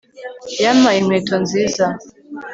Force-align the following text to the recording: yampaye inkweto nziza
yampaye 0.63 0.97
inkweto 0.99 1.33
nziza 1.43 1.85